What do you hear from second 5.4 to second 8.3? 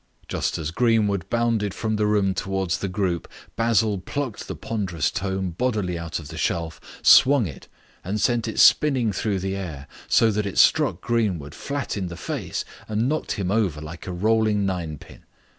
bodily out of the shelf, swung it, and